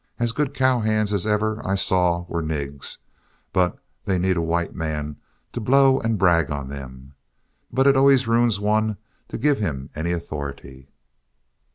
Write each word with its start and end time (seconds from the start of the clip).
As 0.17 0.31
good 0.31 0.55
cowhands 0.55 1.13
as 1.13 1.27
ever 1.27 1.61
I 1.63 1.75
saw 1.75 2.25
were 2.27 2.41
nigs, 2.41 2.97
but 3.53 3.77
they 4.05 4.17
need 4.17 4.35
a 4.35 4.41
white 4.41 4.73
man 4.73 5.17
to 5.53 5.61
blow 5.61 5.99
and 5.99 6.17
brag 6.17 6.49
on 6.49 6.69
them. 6.69 7.13
But 7.71 7.85
it 7.85 7.95
always 7.95 8.27
ruins 8.27 8.59
one 8.59 8.97
to 9.27 9.37
give 9.37 9.59
him 9.59 9.91
any 9.93 10.11
authority." 10.11 10.89